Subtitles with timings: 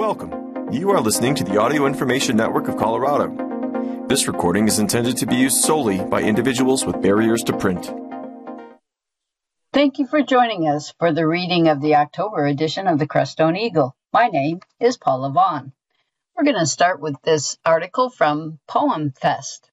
[0.00, 0.72] Welcome.
[0.72, 4.06] You are listening to the Audio Information Network of Colorado.
[4.08, 7.92] This recording is intended to be used solely by individuals with barriers to print.
[9.74, 13.58] Thank you for joining us for the reading of the October edition of the Crestone
[13.58, 13.94] Eagle.
[14.10, 15.74] My name is Paula Vaughn.
[16.34, 19.70] We're going to start with this article from Poem Fest.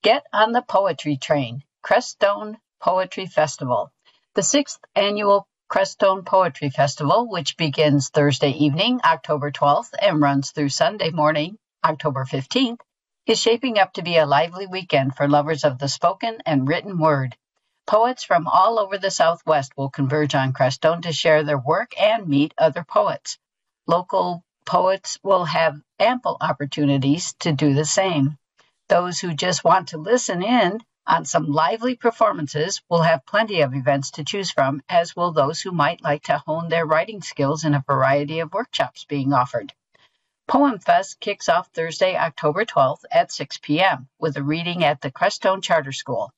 [0.00, 3.90] Get on the Poetry Train, Crestone Poetry Festival.
[4.34, 10.68] The sixth annual Crestone Poetry Festival, which begins Thursday evening, October 12th, and runs through
[10.68, 12.78] Sunday morning, October 15th,
[13.26, 16.98] is shaping up to be a lively weekend for lovers of the spoken and written
[16.98, 17.36] word.
[17.84, 22.28] Poets from all over the Southwest will converge on Crestone to share their work and
[22.28, 23.36] meet other poets.
[23.88, 28.38] Local poets will have ample opportunities to do the same.
[28.88, 33.74] Those who just want to listen in on some lively performances, we'll have plenty of
[33.74, 37.64] events to choose from, as will those who might like to hone their writing skills
[37.64, 39.72] in a variety of workshops being offered.
[40.48, 44.08] Poem Fest kicks off Thursday, October 12th at 6 p.m.
[44.18, 46.32] with a reading at the Crestone Charter School.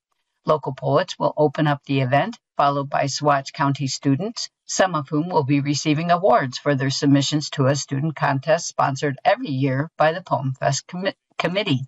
[0.44, 5.28] Local poets will open up the event, followed by Saguache County students, some of whom
[5.28, 10.12] will be receiving awards for their submissions to a student contest sponsored every year by
[10.12, 11.86] the Poem Fest com- Committee.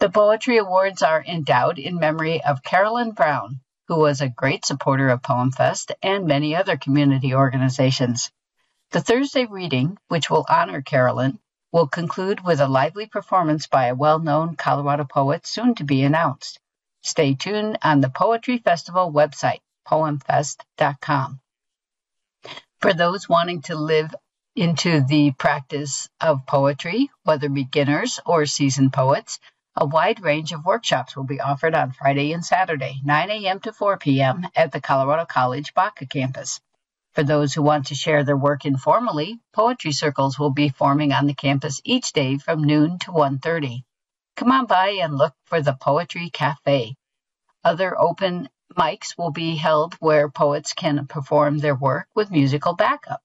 [0.00, 5.10] The Poetry Awards are endowed in memory of Carolyn Brown, who was a great supporter
[5.10, 8.32] of PoemFest and many other community organizations.
[8.92, 11.38] The Thursday reading, which will honor Carolyn,
[11.70, 16.02] will conclude with a lively performance by a well known Colorado poet soon to be
[16.02, 16.58] announced.
[17.02, 21.40] Stay tuned on the Poetry Festival website, poemfest.com.
[22.80, 24.14] For those wanting to live
[24.56, 29.38] into the practice of poetry, whether beginners or seasoned poets,
[29.80, 33.60] a wide range of workshops will be offered on Friday and Saturday, 9 a.m.
[33.60, 34.46] to 4 p.m.
[34.54, 36.60] at the Colorado College Baca campus.
[37.14, 41.26] For those who want to share their work informally, poetry circles will be forming on
[41.26, 43.82] the campus each day from noon to 1:30.
[44.36, 46.94] Come on by and look for the Poetry Cafe.
[47.64, 53.22] Other open mics will be held where poets can perform their work with musical backup.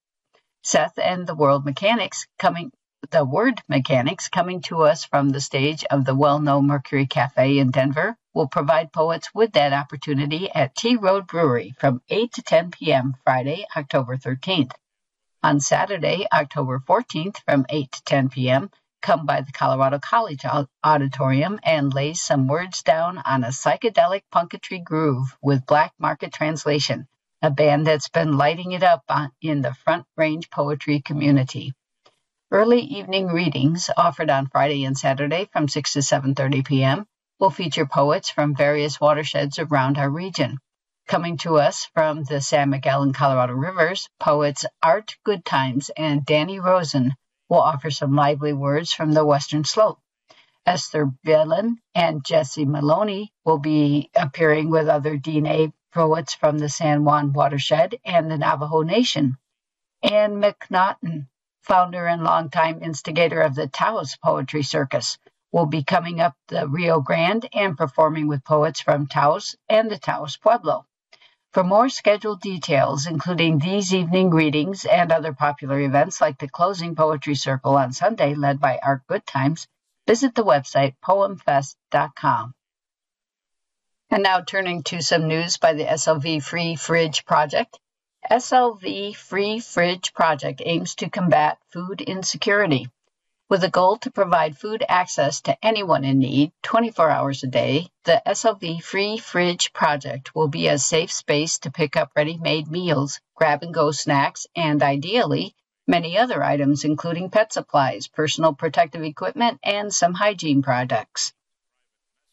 [0.64, 2.72] Seth and the World Mechanics coming
[3.12, 7.72] the word mechanics coming to us from the stage of the well-known Mercury Cafe in
[7.72, 12.72] Denver will provide poets with that opportunity at Tea Road Brewery from 8 to 10
[12.72, 13.16] p.m.
[13.24, 14.72] Friday, October 13th.
[15.44, 18.72] On Saturday, October 14th from 8 to 10 p.m.,
[19.02, 20.44] come by the Colorado College
[20.84, 27.08] Auditorium and lay some words down on a psychedelic punketry groove with Black Market Translation,
[27.42, 29.04] a band that's been lighting it up
[29.42, 31.74] in the Front Range poetry community.
[32.56, 37.06] Early evening readings offered on Friday and Saturday from 6 to 7:30 p.m.
[37.38, 40.60] will feature poets from various watersheds around our region.
[41.06, 46.62] Coming to us from the San Miguel and Colorado rivers, poets Art Goodtimes and Danny
[46.62, 47.16] Rosen
[47.50, 50.00] will offer some lively words from the western slope.
[50.66, 57.04] Esther Belin and Jesse Maloney will be appearing with other Diné poets from the San
[57.04, 59.38] Juan watershed and the Navajo Nation.
[60.02, 61.28] Anne MacNaughton
[61.66, 65.18] founder and longtime instigator of the Taos Poetry Circus,
[65.52, 69.98] will be coming up the Rio Grande and performing with poets from Taos and the
[69.98, 70.86] Taos Pueblo.
[71.54, 76.96] For more scheduled details, including these evening readings and other popular events like the Closing
[76.96, 79.66] Poetry Circle on Sunday, led by Art Goodtimes,
[80.06, 82.54] visit the website poemfest.com.
[84.10, 87.80] And now turning to some news by the SLV Free Fridge Project.
[88.32, 92.90] SLV Free Fridge project aims to combat food insecurity
[93.48, 97.88] with a goal to provide food access to anyone in need 24 hours a day.
[98.04, 103.22] The SLV Free Fridge project will be a safe space to pick up ready-made meals,
[103.36, 105.54] grab and go snacks, and ideally,
[105.86, 111.32] many other items including pet supplies, personal protective equipment, and some hygiene products.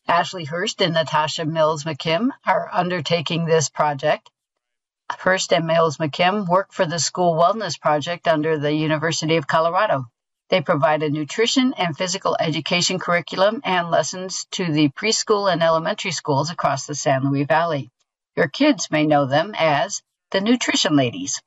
[0.09, 4.31] Ashley Hurst and Natasha Mills McKim are undertaking this project
[5.21, 10.07] Hurst and Mills McKim work for the School Wellness Project under the University of Colorado.
[10.49, 16.11] They provide a nutrition and physical education curriculum and lessons to the preschool and elementary
[16.11, 17.91] schools across the San Luis Valley.
[18.37, 21.41] Your kids may know them as the Nutrition Ladies.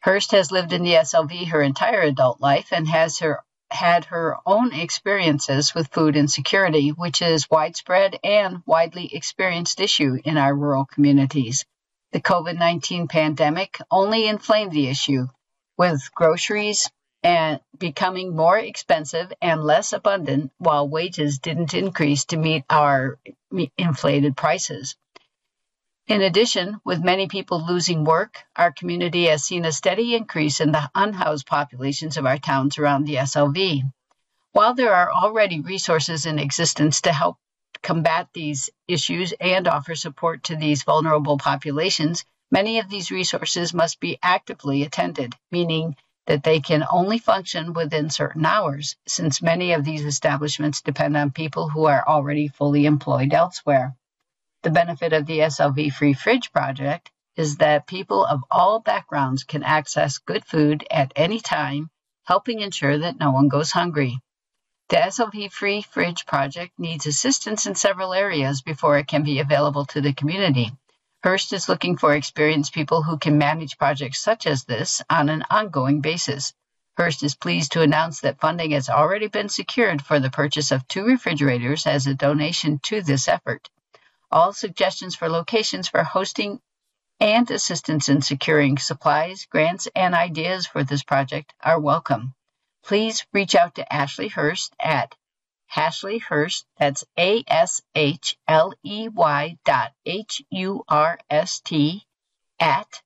[0.00, 4.36] Hurst has lived in the SLV her entire adult life and has her had her
[4.46, 10.84] own experiences with food insecurity, which is widespread and widely experienced issue in our rural
[10.84, 11.64] communities.
[12.12, 15.26] The COVID 19 pandemic only inflamed the issue,
[15.76, 16.90] with groceries
[17.22, 23.18] and becoming more expensive and less abundant while wages didn't increase to meet our
[23.76, 24.94] inflated prices.
[26.06, 30.70] In addition, with many people losing work, our community has seen a steady increase in
[30.70, 33.82] the unhoused populations of our towns around the SLV.
[34.52, 37.38] While there are already resources in existence to help
[37.82, 44.00] combat these issues and offer support to these vulnerable populations, many of these resources must
[44.00, 45.96] be actively attended, meaning
[46.26, 51.30] that they can only function within certain hours, since many of these establishments depend on
[51.30, 53.96] people who are already fully employed elsewhere.
[54.62, 59.62] The benefit of the SLV Free Fridge project is that people of all backgrounds can
[59.62, 61.90] access good food at any time,
[62.24, 64.18] helping ensure that no one goes hungry.
[64.88, 69.84] The SLV Free Fridge project needs assistance in several areas before it can be available
[69.86, 70.70] to the community.
[71.24, 75.42] Hurst is looking for experienced people who can manage projects such as this on an
[75.50, 76.54] ongoing basis.
[76.96, 80.86] Hurst is pleased to announce that funding has already been secured for the purchase of
[80.86, 83.68] two refrigerators as a donation to this effort.
[84.30, 86.60] All suggestions for locations for hosting
[87.18, 92.36] and assistance in securing supplies, grants, and ideas for this project are welcome.
[92.86, 95.16] Please reach out to Ashley Hurst at
[95.74, 102.06] Ashley Hurst, that's A S H L E Y dot H U R S T
[102.60, 103.02] at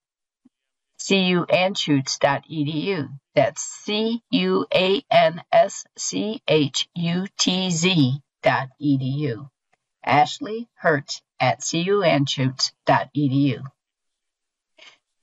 [1.01, 3.09] cuanschutz.edu.
[3.35, 9.49] That's C U A N S C H U T Z dot edu.
[10.05, 13.63] Ashley Hurst at cuanschutz.edu.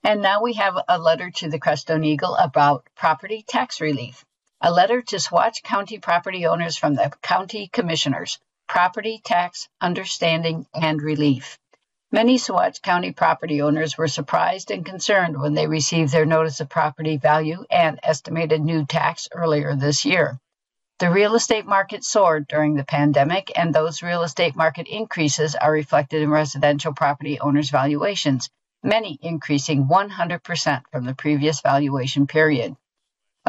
[0.03, 4.25] And now we have a letter to the Crestone Eagle about property tax relief.
[4.59, 10.99] A letter to Saguache County property owners from the county commissioners, property tax understanding and
[10.99, 11.59] relief.
[12.11, 16.69] Many Saguache County property owners were surprised and concerned when they received their notice of
[16.69, 20.39] property value and estimated new tax earlier this year.
[20.97, 25.71] The real estate market soared during the pandemic, and those real estate market increases are
[25.71, 28.49] reflected in residential property owners' valuations,
[28.81, 32.75] many increasing 100% from the previous valuation period.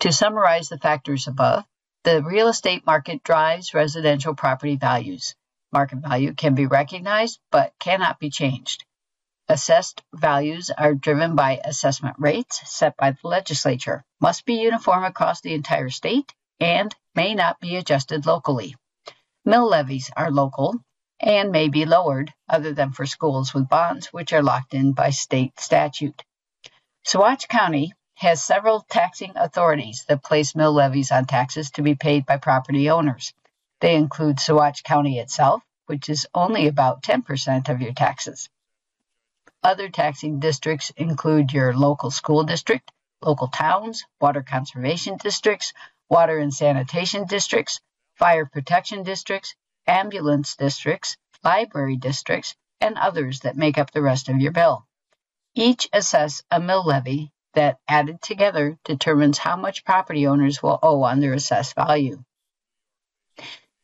[0.00, 1.64] To summarize the factors above,
[2.04, 5.34] the real estate market drives residential property values.
[5.72, 8.84] Market value can be recognized but cannot be changed.
[9.48, 15.40] Assessed values are driven by assessment rates set by the legislature, must be uniform across
[15.40, 18.74] the entire state, and may not be adjusted locally.
[19.44, 20.76] Mill levies are local
[21.20, 25.10] and may be lowered, other than for schools with bonds, which are locked in by
[25.10, 26.22] state statute.
[27.04, 32.24] Saguache County has several taxing authorities that place mill levies on taxes to be paid
[32.24, 33.34] by property owners.
[33.80, 38.48] They include Saguache County itself, which is only about 10% of your taxes.
[39.64, 45.72] Other taxing districts include your local school district, local towns, water conservation districts,
[46.08, 47.80] water and sanitation districts,
[48.14, 49.56] fire protection districts,
[49.88, 54.86] ambulance districts, library districts, and others that make up the rest of your bill.
[55.54, 61.02] Each assess a mill levy that added together determines how much property owners will owe
[61.02, 62.24] on their assessed value.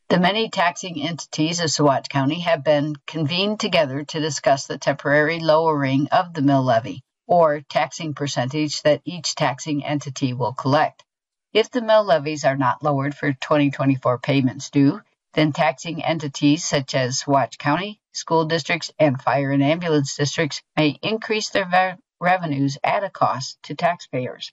[0.09, 5.41] The many taxing entities of Saguache County have been convened together to discuss the temporary
[5.41, 11.05] lowering of the mill levy, or taxing percentage that each taxing entity will collect.
[11.53, 15.03] If the mill levies are not lowered for 2024 payments due,
[15.39, 20.99] then taxing entities such as Saguache County, school districts, and fire and ambulance districts may
[21.01, 24.51] increase their revenues at a cost to taxpayers.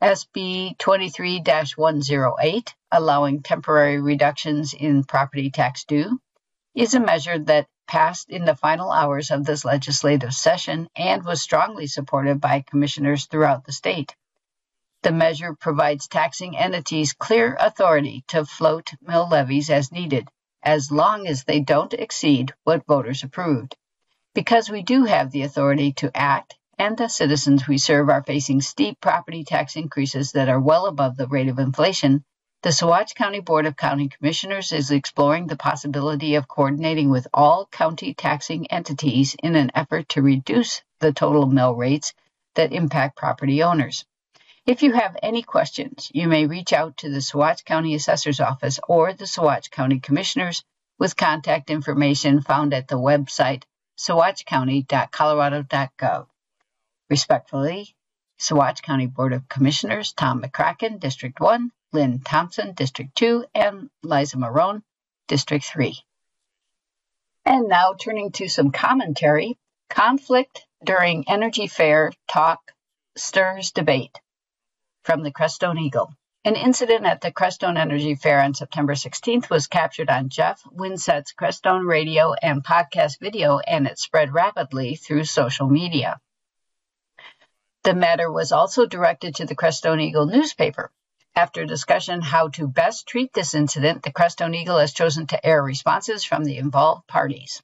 [0.00, 1.42] SB 23
[1.74, 6.20] 108, allowing temporary reductions in property tax due,
[6.72, 11.42] is a measure that passed in the final hours of this legislative session and was
[11.42, 14.14] strongly supported by commissioners throughout the state.
[15.02, 20.28] The measure provides taxing entities clear authority to float mill levies as needed,
[20.62, 23.76] as long as they don't exceed what voters approved.
[24.34, 28.60] Because we do have the authority to act and the citizens we serve are facing
[28.60, 32.22] steep property tax increases that are well above the rate of inflation,
[32.62, 37.66] the Saguache County Board of County Commissioners is exploring the possibility of coordinating with all
[37.72, 42.12] county taxing entities in an effort to reduce the total mill rates
[42.54, 44.04] that impact property owners.
[44.66, 48.78] If you have any questions, you may reach out to the Saguache County Assessor's Office
[48.86, 50.62] or the Saguache County Commissioners
[50.98, 53.62] with contact information found at the website
[53.98, 56.26] saguachecounty.colorado.gov.
[57.08, 57.96] Respectfully,
[58.38, 64.36] Saguache County Board of Commissioners Tom McCracken, District 1, Lynn Thompson, District 2, and Liza
[64.36, 64.82] Marron,
[65.26, 65.98] District 3.
[67.46, 69.56] And now turning to some commentary.
[69.88, 72.74] Conflict during Energy Fair talk
[73.16, 74.20] stirs debate
[75.02, 76.14] from the Crestone Eagle.
[76.44, 81.34] An incident at the Crestone Energy Fair on September 16th was captured on Jeff Winsett's
[81.34, 86.18] Crestone radio and podcast video, and it spread rapidly through social media.
[87.82, 90.90] The matter was also directed to the Crestone Eagle newspaper.
[91.36, 95.62] After discussion how to best treat this incident, the Crestone Eagle has chosen to air
[95.62, 97.62] responses from the involved parties.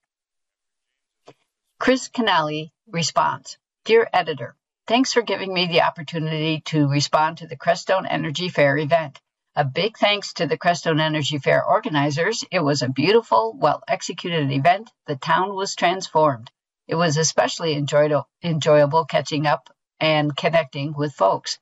[1.78, 4.54] Chris Canaly responds Dear editor,
[4.86, 9.20] thanks for giving me the opportunity to respond to the Crestone Energy Fair event.
[9.56, 12.44] A big thanks to the Crestone Energy Fair organizers.
[12.50, 14.90] It was a beautiful, well executed event.
[15.06, 16.50] The town was transformed.
[16.86, 21.58] It was especially enjoyable catching up and connecting with folks.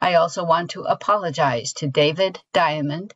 [0.00, 3.14] I also want to apologize to David Diamond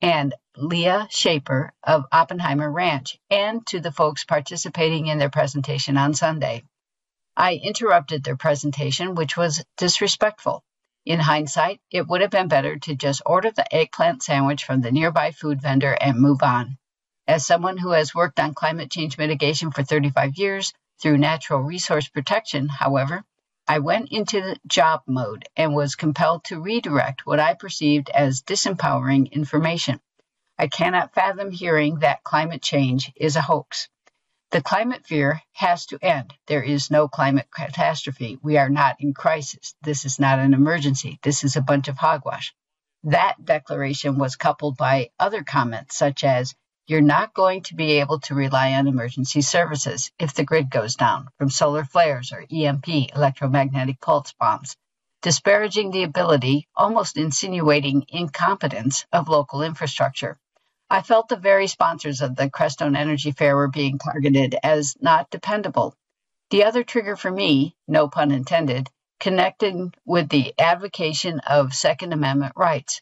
[0.00, 6.14] and Leah Shaper of Oppenheimer Ranch and to the folks participating in their presentation on
[6.14, 6.62] Sunday.
[7.38, 10.64] I interrupted their presentation, which was disrespectful.
[11.04, 14.90] In hindsight, it would have been better to just order the eggplant sandwich from the
[14.90, 16.78] nearby food vendor and move on.
[17.28, 22.08] As someone who has worked on climate change mitigation for 35 years through natural resource
[22.08, 23.22] protection, however,
[23.68, 29.30] I went into job mode and was compelled to redirect what I perceived as disempowering
[29.30, 30.00] information.
[30.58, 33.88] I cannot fathom hearing that climate change is a hoax.
[34.52, 36.32] The climate fear has to end.
[36.46, 38.38] There is no climate catastrophe.
[38.42, 39.74] We are not in crisis.
[39.82, 41.18] This is not an emergency.
[41.22, 42.54] This is a bunch of hogwash.
[43.02, 46.54] That declaration was coupled by other comments such as,
[46.86, 50.94] you're not going to be able to rely on emergency services if the grid goes
[50.94, 54.76] down from solar flares or EMP, electromagnetic pulse bombs,
[55.22, 60.38] disparaging the ability, almost insinuating incompetence of local infrastructure.
[60.88, 65.30] I felt the very sponsors of the Crestone Energy Fair were being targeted as not
[65.30, 65.94] dependable.
[66.50, 68.88] The other trigger for me, no pun intended,
[69.20, 73.00] connected with the advocation of Second Amendment rights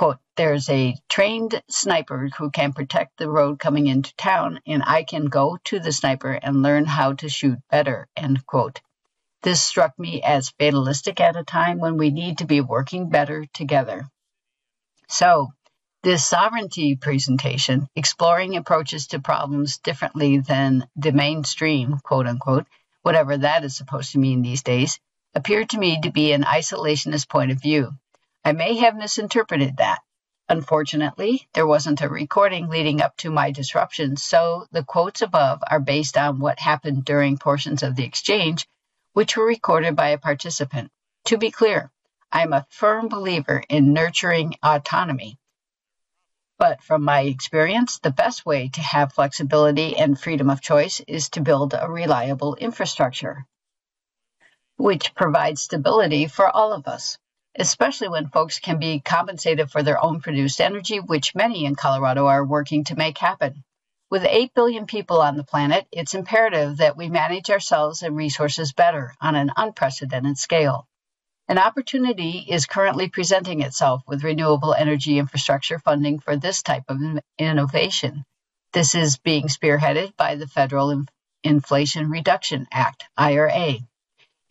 [0.00, 5.04] quote, there's a trained sniper who can protect the road coming into town, and I
[5.04, 8.80] can go to the sniper and learn how to shoot better, end quote.
[9.42, 13.44] This struck me as fatalistic at a time when we need to be working better
[13.52, 14.08] together.
[15.08, 15.52] So,
[16.02, 22.66] this sovereignty presentation, exploring approaches to problems differently than the mainstream, quote unquote,
[23.02, 24.98] whatever that is supposed to mean these days,
[25.34, 27.92] appeared to me to be an isolationist point of view.
[28.44, 30.00] I may have misinterpreted that.
[30.48, 35.80] Unfortunately, there wasn't a recording leading up to my disruption, so the quotes above are
[35.80, 38.66] based on what happened during portions of the exchange,
[39.12, 40.90] which were recorded by a participant.
[41.26, 41.90] To be clear,
[42.32, 45.36] I'm a firm believer in nurturing autonomy.
[46.60, 51.30] But from my experience, the best way to have flexibility and freedom of choice is
[51.30, 53.46] to build a reliable infrastructure,
[54.76, 57.18] which provides stability for all of us
[57.58, 62.26] especially when folks can be compensated for their own produced energy, which many in Colorado
[62.26, 63.64] are working to make happen.
[64.10, 68.72] With 8 billion people on the planet, it's imperative that we manage ourselves and resources
[68.72, 70.86] better on an unprecedented scale.
[71.50, 76.98] An opportunity is currently presenting itself with renewable energy infrastructure funding for this type of
[77.38, 78.24] innovation.
[78.72, 81.04] This is being spearheaded by the Federal
[81.42, 83.78] Inflation Reduction Act, IRA,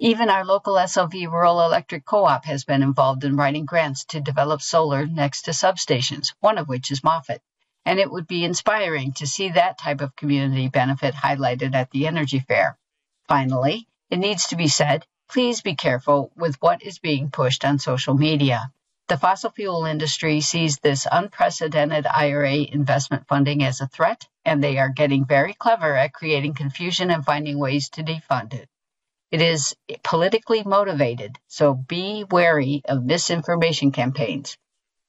[0.01, 4.61] even our local SLV Rural Electric Co-op has been involved in writing grants to develop
[4.61, 7.41] solar next to substations, one of which is Moffat.
[7.85, 12.07] And it would be inspiring to see that type of community benefit highlighted at the
[12.07, 12.77] Energy Fair.
[13.27, 17.77] Finally, it needs to be said, please be careful with what is being pushed on
[17.77, 18.71] social media.
[19.07, 24.77] The fossil fuel industry sees this unprecedented IRA investment funding as a threat, and they
[24.79, 28.67] are getting very clever at creating confusion and finding ways to defund it.
[29.31, 34.57] It is politically motivated, so be wary of misinformation campaigns.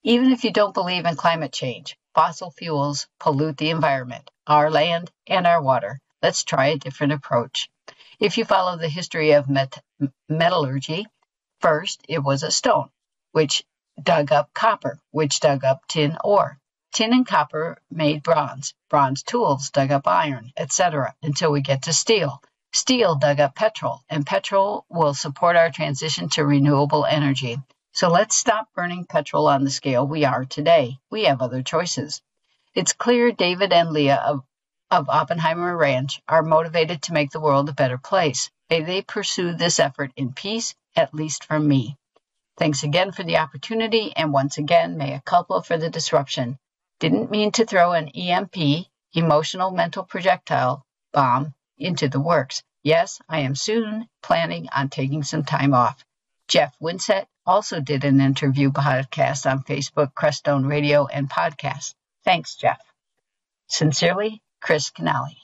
[0.02, 5.10] Even if you don't believe in climate change, fossil fuels pollute the environment, our land,
[5.26, 6.00] and our water.
[6.22, 7.70] Let's try a different approach.
[8.20, 9.82] If you follow the history of met-
[10.28, 11.06] metallurgy,
[11.60, 12.90] first it was a stone,
[13.32, 13.64] which
[14.02, 16.60] dug up copper, which dug up tin ore.
[16.92, 21.94] Tin and copper made bronze, bronze tools dug up iron, etc., until we get to
[21.94, 22.42] steel.
[22.74, 27.56] Steel dug up petrol, and petrol will support our transition to renewable energy.
[27.92, 30.98] So let's stop burning petrol on the scale we are today.
[31.10, 32.20] We have other choices.
[32.74, 34.42] It's clear David and Leah
[34.90, 38.50] of, Oppenheimer Ranch are motivated to make the world a better place.
[38.68, 41.96] May they pursue this effort in peace, at least from me.
[42.58, 46.58] Thanks again for the opportunity, and once again, may a couple for the disruption.
[46.98, 52.62] Didn't mean to throw an EMP, emotional mental projectile, bomb into the works.
[52.82, 56.04] Yes, I am soon planning on taking some time off.
[56.48, 61.94] Jeff Winsett also did an interview podcast on Facebook, Crestone Radio, and podcast.
[62.24, 62.80] Thanks, Jeff.
[63.68, 65.36] Sincerely, Chris Canaly.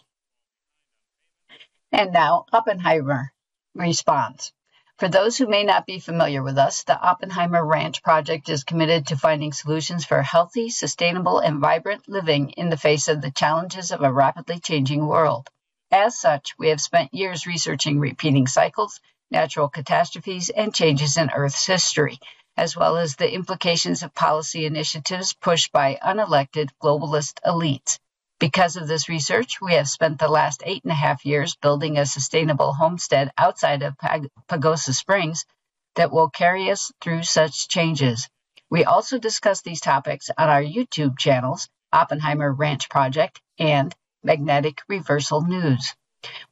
[1.92, 3.32] And now Oppenheimer
[3.75, 4.52] responds.
[4.99, 9.08] For those who may not be familiar with us, the Oppenheimer Ranch Project is committed
[9.08, 13.90] to finding solutions for healthy, sustainable, and vibrant living in the face of the challenges
[13.90, 15.50] of a rapidly changing world.
[15.90, 21.66] As such, we have spent years researching repeating cycles, natural catastrophes, and changes in Earth's
[21.66, 22.18] history,
[22.56, 27.99] as well as the implications of policy initiatives pushed by unelected globalist elites.
[28.38, 31.97] Because of this research, we have spent the last eight and a half years building
[31.97, 35.47] a sustainable homestead outside of Pagosa Springs
[35.95, 38.28] that will carry us through such changes.
[38.69, 45.40] We also discuss these topics on our YouTube channels, Oppenheimer Ranch Project and Magnetic Reversal
[45.47, 45.95] News.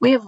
[0.01, 0.27] We have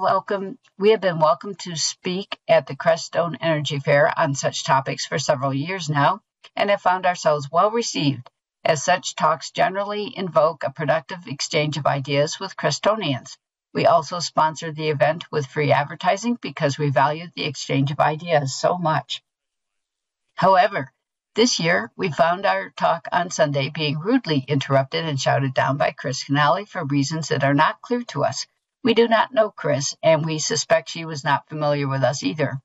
[0.79, 5.19] we have been welcome to speak at the Crestone Energy Fair on such topics for
[5.19, 6.21] several years now
[6.54, 8.28] and have found ourselves well received
[8.67, 13.39] as such, talks generally invoke a productive exchange of ideas with Crestonians.
[13.73, 18.57] We also sponsor the event with free advertising because we value the exchange of ideas
[18.57, 19.23] so much.
[20.35, 20.93] However,
[21.37, 25.93] this year, we found our talk on Sunday being rudely interrupted and shouted down by
[25.93, 28.47] Chris Canaly for reasons that are not clear to us.
[28.83, 32.61] We do not know Chris, and we suspect she was not familiar with us either.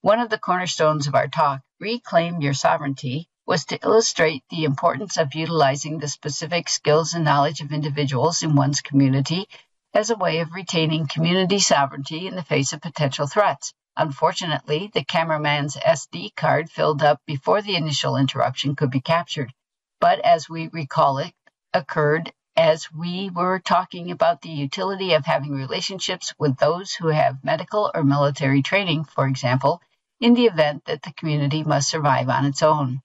[0.00, 5.16] One of the cornerstones of our talk, Reclaim Your Sovereignty, was to illustrate the importance
[5.16, 9.48] of utilizing the specific skills and knowledge of individuals in one's community
[9.94, 13.72] as a way of retaining community sovereignty in the face of potential threats.
[13.96, 19.52] Unfortunately, the cameraman's SD card filled up before the initial interruption could be captured.
[20.00, 21.32] But as we recall it,
[21.72, 27.44] occurred as we were talking about the utility of having relationships with those who have
[27.44, 29.80] medical or military training, for example,
[30.20, 33.00] in the event that the community must survive on its own.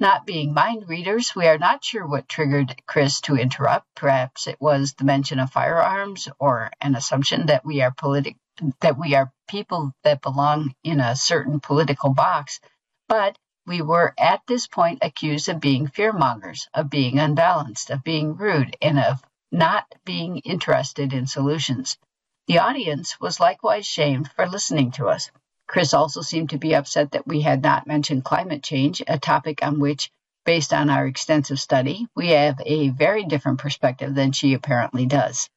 [0.00, 3.86] Not being mind readers, we are not sure what triggered Chris to interrupt.
[3.94, 8.36] Perhaps it was the mention of firearms or an assumption that we are politic
[8.80, 12.60] that we are people that belong in a certain political box.
[13.08, 18.36] But we were at this point accused of being fearmongers, of being unbalanced, of being
[18.36, 21.98] rude, and of not being interested in solutions.
[22.46, 25.30] The audience was likewise shamed for listening to us.
[25.66, 29.60] Chris also seemed to be upset that we had not mentioned climate change, a topic
[29.62, 30.10] on which,
[30.44, 35.48] based on our extensive study, we have a very different perspective than she apparently does.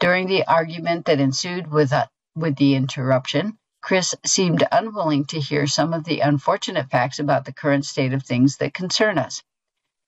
[0.00, 5.66] During the argument that ensued with, uh, with the interruption, Chris seemed unwilling to hear
[5.66, 9.42] some of the unfortunate facts about the current state of things that concern us.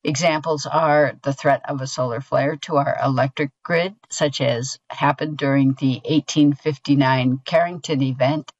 [0.05, 5.39] Examples are the threat of a solar flare to our electric grid, such as happened
[5.39, 8.53] during the 1859 Carrington event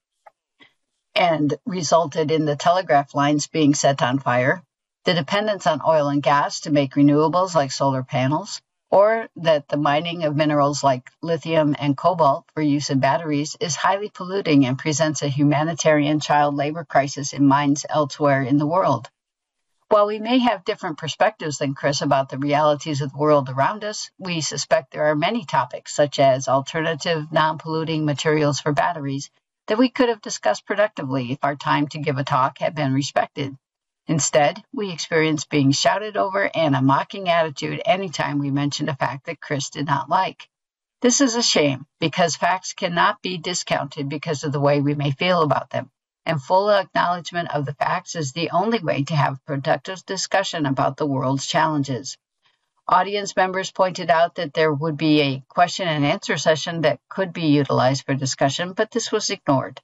[1.15, 4.63] and resulted in the telegraph lines being set on fire,
[5.05, 9.77] the dependence on oil and gas to make renewables like solar panels, or that the
[9.77, 14.79] mining of minerals like lithium and cobalt for use in batteries is highly polluting and
[14.79, 19.11] presents a humanitarian child labor crisis in mines elsewhere in the world.
[19.89, 23.85] While we may have different perspectives than Chris about the realities of the world around
[23.85, 29.31] us, we suspect there are many topics, such as alternative non polluting materials for batteries,
[29.69, 32.95] that we could have discussed productively if our time to give a talk had been
[32.95, 33.57] respected.
[34.09, 39.27] Instead, we experienced being shouted over and a mocking attitude anytime we mentioned a fact
[39.27, 40.49] that Chris did not like.
[41.03, 45.13] This is a shame because facts cannot be discounted because of the way we may
[45.13, 45.91] feel about them.
[46.27, 50.99] and full acknowledgement of the facts is the only way to have productive discussion about
[50.99, 52.19] the world's challenges.
[52.87, 57.33] Audience members pointed out that there would be a question and answer session that could
[57.33, 59.81] be utilized for discussion, but this was ignored.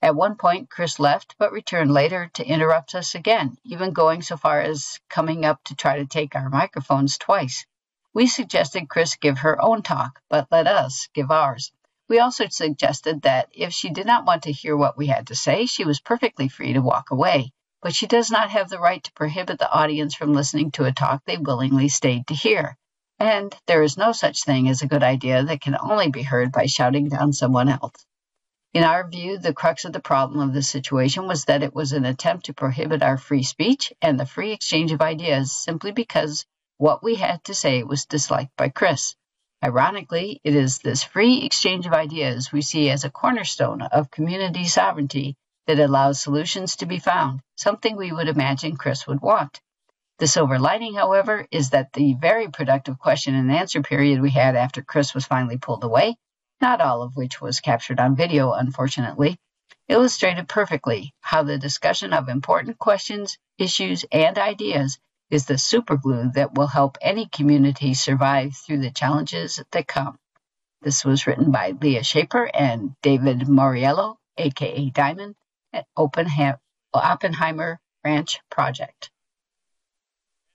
[0.00, 4.38] At one point, Chris left, but returned later to interrupt us again, even going so
[4.38, 7.66] far as coming up to try to take our microphones twice.
[8.14, 11.70] We suggested Chris give her own talk, but let us give ours.
[12.08, 15.34] We also suggested that if she did not want to hear what we had to
[15.34, 17.52] say, she was perfectly free to walk away
[17.82, 20.92] but she does not have the right to prohibit the audience from listening to a
[20.92, 22.76] talk they willingly stayed to hear.
[23.18, 26.52] And there is no such thing as a good idea that can only be heard
[26.52, 28.04] by shouting down someone else.
[28.74, 31.92] In our view, the crux of the problem of this situation was that it was
[31.92, 36.44] an attempt to prohibit our free speech and the free exchange of ideas simply because
[36.76, 39.16] what we had to say was disliked by Chris.
[39.64, 44.66] Ironically, it is this free exchange of ideas we see as a cornerstone of community
[44.66, 45.36] sovereignty
[45.68, 49.60] that allows solutions to be found, something we would imagine Chris would want.
[50.18, 54.56] The silver lining, however, is that the very productive question and answer period we had
[54.56, 56.16] after Chris was finally pulled away,
[56.62, 59.36] not all of which was captured on video, unfortunately,
[59.88, 64.98] illustrated perfectly how the discussion of important questions, issues, and ideas
[65.30, 70.18] is the superglue that will help any community survive through the challenges that come.
[70.80, 75.34] This was written by Leah Shaper and David Moriello, aka Diamond,
[75.72, 79.10] at Oppenheimer Ranch Project.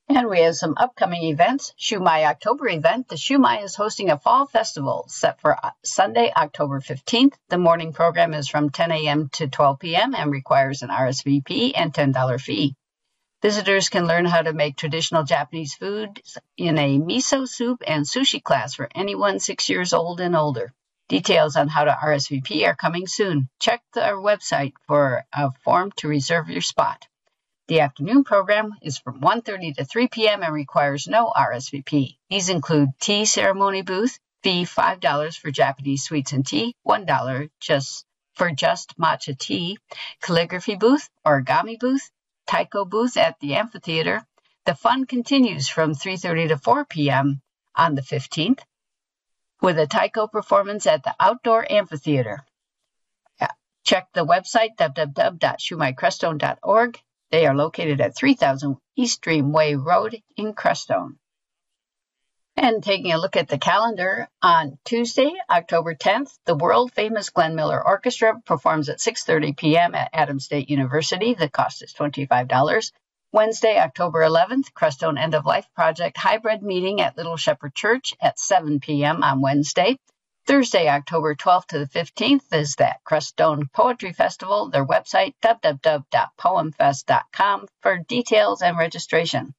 [0.09, 1.73] And we have some upcoming events.
[1.79, 3.07] Shumei October event.
[3.07, 7.33] The Shumei is hosting a fall festival set for uh, Sunday, October 15th.
[7.49, 9.29] The morning program is from 10 a.m.
[9.33, 10.13] to 12 p.m.
[10.13, 12.75] and requires an RSVP and $10 fee.
[13.41, 16.21] Visitors can learn how to make traditional Japanese food
[16.57, 20.73] in a miso soup and sushi class for anyone six years old and older.
[21.09, 23.49] Details on how to RSVP are coming soon.
[23.59, 27.07] Check our website for a form to reserve your spot.
[27.67, 30.43] The afternoon program is from 1.30 to 3 p.m.
[30.43, 32.17] and requires no RSVP.
[32.29, 38.51] These include tea ceremony booth, fee $5 for Japanese sweets and tea, $1 just for
[38.51, 39.77] just matcha tea,
[40.21, 42.11] calligraphy booth, origami booth,
[42.47, 44.25] taiko booth at the amphitheater.
[44.65, 47.41] The fun continues from 3.30 to 4 p.m.
[47.75, 48.59] on the 15th
[49.63, 52.43] with a taiko performance at the Outdoor Amphitheater.
[53.39, 53.47] Uh,
[53.85, 56.99] check the website www.shumeicrestone.org.
[57.31, 61.15] They are located at 3000 East Dream Way Road in Crestone.
[62.57, 67.55] And taking a look at the calendar, on Tuesday, October 10th, the world famous Glenn
[67.55, 69.95] Miller Orchestra performs at 6:30 p.m.
[69.95, 71.33] at Adams State University.
[71.33, 72.91] The cost is $25.
[73.33, 78.39] Wednesday, October 11th, Crestone End of Life Project hybrid meeting at Little Shepherd Church at
[78.39, 79.23] 7 p.m.
[79.23, 79.97] on Wednesday.
[80.45, 84.69] Thursday, October 12th to the 15th is that Crestone Poetry Festival.
[84.69, 89.55] Their website, www.poemfest.com for details and registration.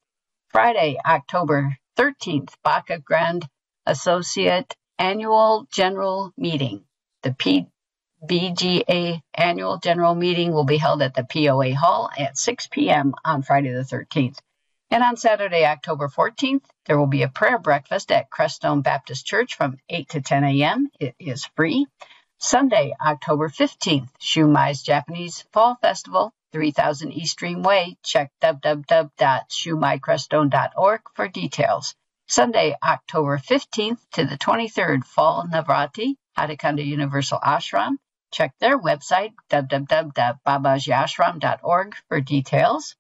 [0.51, 3.45] Friday, October 13th, Baca Grande
[3.87, 6.85] Associate Annual General Meeting.
[7.25, 7.67] The P-
[8.27, 13.15] BGA annual general meeting will be held at the POA Hall at 6 p.m.
[13.25, 14.39] on Friday the 13th.
[14.91, 19.57] And on Saturday, October 14th, there will be a prayer breakfast at Crestone Baptist Church
[19.57, 20.89] from 8 to 10 a.m.
[20.99, 21.87] It is free.
[22.39, 27.97] Sunday, October 15th, Shumei's Japanese Fall Festival, 3000 East Dream Way.
[28.03, 31.95] Check www.shumeicrestone.org for details.
[32.27, 37.97] Sunday, October 15th to the 23rd, Fall Navratri, Haidakhandi Universal Ashram.
[38.35, 42.97] Check their website, www.babajiashram.org, for details.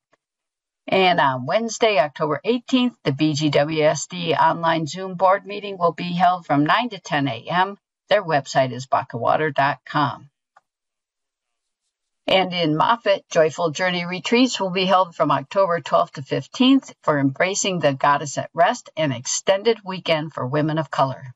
[0.86, 6.64] And on Wednesday, October 18th, the BGWSD online Zoom board meeting will be held from
[6.64, 7.76] 9 to 10 a.m.
[8.08, 10.30] Their website is bacawater.com.
[12.28, 17.18] And in Moffat, Joyful Journey retreats will be held from October 12th to 15th for
[17.18, 21.34] Embracing the Goddess at Rest, an extended weekend for women of color.